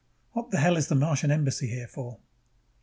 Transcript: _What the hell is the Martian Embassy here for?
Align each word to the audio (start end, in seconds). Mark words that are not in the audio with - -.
_What 0.35 0.49
the 0.49 0.57
hell 0.57 0.77
is 0.77 0.87
the 0.87 0.95
Martian 0.95 1.29
Embassy 1.29 1.67
here 1.67 1.87
for? 1.87 2.17